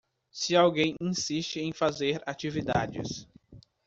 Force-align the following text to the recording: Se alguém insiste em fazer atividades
Se 0.31 0.55
alguém 0.55 0.95
insiste 0.99 1.59
em 1.59 1.71
fazer 1.71 2.23
atividades 2.25 3.27